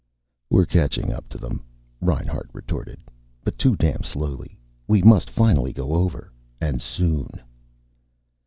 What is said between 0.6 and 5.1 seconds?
catching up to them," Reinhart retorted. "But too damn slowly. We